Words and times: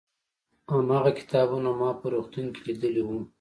هماغه 0.73 1.11
کتابونه 1.19 1.69
ما 1.79 1.89
په 1.99 2.05
روغتون 2.13 2.45
کې 2.53 2.61
لیدلي 2.67 3.01
وو. 3.03 3.19